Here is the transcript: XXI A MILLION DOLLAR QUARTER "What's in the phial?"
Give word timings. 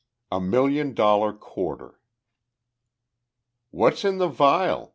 XXI 0.31 0.37
A 0.37 0.41
MILLION 0.41 0.93
DOLLAR 0.95 1.33
QUARTER 1.33 1.99
"What's 3.69 4.03
in 4.03 4.17
the 4.17 4.31
phial?" 4.31 4.89